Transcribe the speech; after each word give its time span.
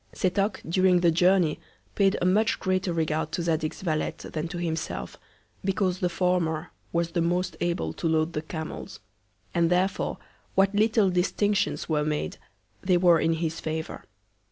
Setoc, 0.13 0.63
during 0.67 1.01
the 1.01 1.11
Journey, 1.11 1.59
paid 1.93 2.17
a 2.19 2.25
much 2.25 2.59
greater 2.59 2.91
Regard 2.91 3.31
to 3.33 3.43
Zadig's 3.43 3.83
Valet, 3.83 4.15
than 4.31 4.47
to 4.47 4.57
himself; 4.57 5.15
because 5.63 5.99
the 5.99 6.09
former 6.09 6.71
was 6.91 7.11
the 7.11 7.21
most 7.21 7.55
able 7.61 7.93
to 7.93 8.07
load 8.07 8.33
the 8.33 8.41
Camels; 8.41 8.99
and 9.53 9.69
therefore 9.69 10.17
what 10.55 10.73
little 10.73 11.11
Distinctions 11.11 11.87
were 11.87 12.03
made, 12.03 12.37
they 12.81 12.97
were 12.97 13.19
in 13.19 13.33
his 13.33 13.59
Favour. 13.59 14.03